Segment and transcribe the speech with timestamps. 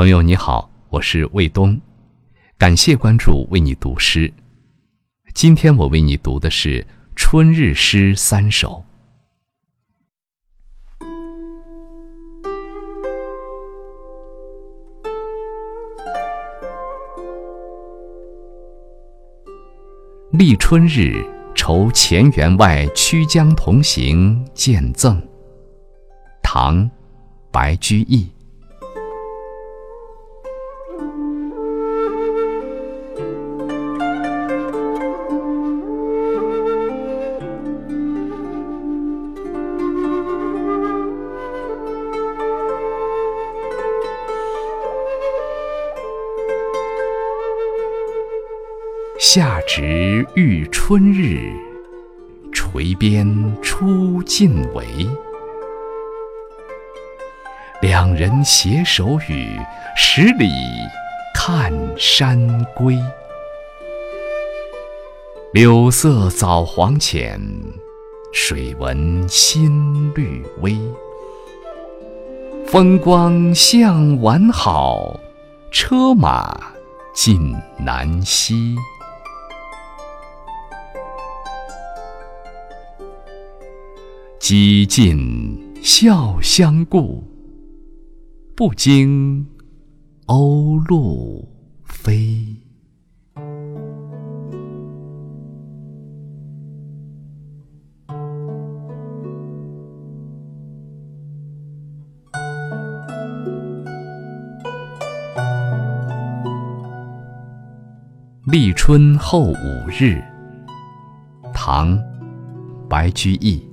[0.00, 1.78] 朋友你好，我是卫东，
[2.56, 4.32] 感谢关注，为你读诗。
[5.34, 8.82] 今天我为你读的是春日诗三首。
[20.32, 21.22] 立春日，
[21.54, 25.22] 酬前员外曲江同行见赠。
[26.42, 26.90] 唐，
[27.52, 28.26] 白居易。
[49.32, 51.52] 夏值遇春日，
[52.52, 53.24] 垂鞭
[53.62, 54.84] 出尽围。
[57.80, 59.56] 两人携手语，
[59.96, 60.50] 十里
[61.32, 62.36] 看山
[62.74, 62.98] 归。
[65.52, 67.40] 柳色早黄浅，
[68.32, 70.76] 水纹新绿微。
[72.66, 75.20] 风光向晚好，
[75.70, 76.72] 车马
[77.14, 78.74] 尽南西。
[84.50, 87.22] 几近笑相顾，
[88.56, 89.46] 不惊
[90.26, 91.46] 鸥鹭
[91.84, 92.56] 飞。
[108.46, 109.54] 立春后五
[109.88, 110.20] 日，
[111.54, 111.96] 唐·
[112.88, 113.69] 白居易。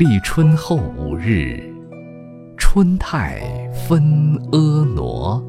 [0.00, 1.62] 立春后五日，
[2.56, 3.38] 春态
[3.86, 4.02] 分
[4.50, 5.42] 婀娜。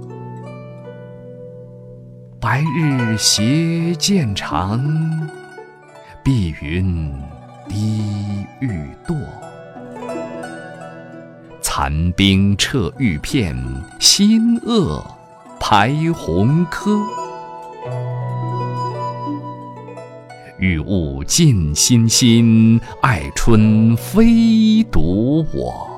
[2.37, 4.77] 白日斜渐长，
[6.21, 7.13] 碧云
[7.69, 9.15] 低欲堕。
[11.61, 13.55] 残冰彻玉片，
[14.01, 15.01] 新萼
[15.61, 16.99] 排红柯。
[20.61, 25.89] 雨雾尽心心，爱春非独我。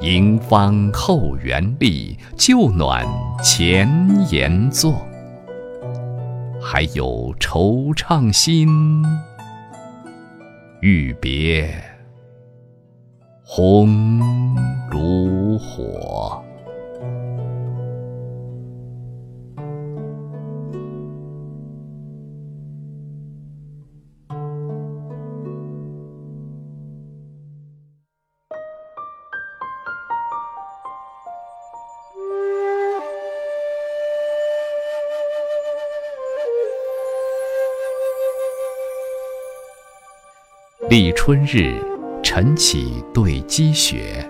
[0.00, 3.04] 迎芳后园丽，旧暖
[3.42, 3.88] 前
[4.30, 4.94] 檐坐。
[6.62, 8.68] 还有惆怅心，
[10.80, 11.68] 欲别
[13.42, 14.20] 红
[14.92, 16.40] 炉火。
[40.88, 41.74] 立春日，
[42.22, 44.24] 晨起对积雪。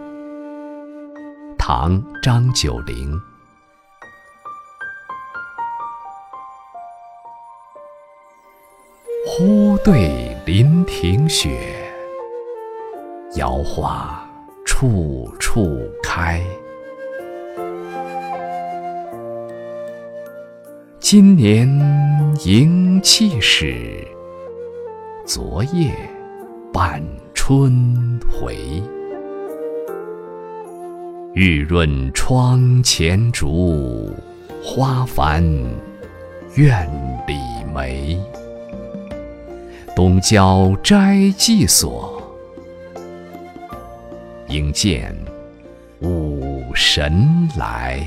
[1.59, 3.13] 唐·张九龄。
[9.27, 11.93] 忽对林庭雪，
[13.35, 14.27] 摇花
[14.65, 16.43] 处处开。
[20.99, 21.69] 今年
[22.47, 24.09] 迎气始，
[25.27, 25.95] 昨夜。
[26.77, 28.55] 半春回，
[31.33, 34.15] 玉润窗前烛，
[34.63, 35.43] 花繁
[36.55, 36.87] 院
[37.27, 37.35] 里
[37.75, 38.21] 梅。
[39.95, 42.23] 东郊斋祭所，
[44.49, 45.17] 应见
[46.03, 48.05] 午神来。